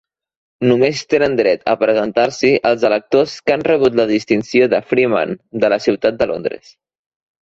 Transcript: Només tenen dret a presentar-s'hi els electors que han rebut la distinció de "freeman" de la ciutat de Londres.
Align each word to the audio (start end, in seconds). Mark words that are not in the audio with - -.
Només 0.69 1.01
tenen 1.13 1.35
dret 1.39 1.67
a 1.73 1.75
presentar-s'hi 1.81 2.51
els 2.69 2.85
electors 2.91 3.35
que 3.49 3.55
han 3.57 3.67
rebut 3.69 3.99
la 4.01 4.07
distinció 4.13 4.71
de 4.75 4.81
"freeman" 4.95 5.37
de 5.65 5.71
la 5.75 5.81
ciutat 5.89 6.19
de 6.23 6.29
Londres. 6.33 6.73